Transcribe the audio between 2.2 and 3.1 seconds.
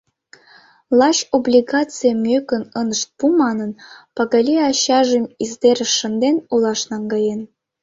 ӧкым ынышт